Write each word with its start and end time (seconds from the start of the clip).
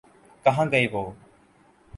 کہاں 0.45 0.65
گئے 0.71 0.87
وہ؟ 0.91 1.03